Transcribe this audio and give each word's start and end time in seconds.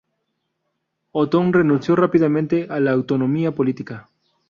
Otón 1.11 1.53
renunció 1.53 1.95
rápidamente 1.95 2.65
a 2.71 2.79
la 2.79 2.89
autonomía 2.89 3.51
política. 3.51 4.09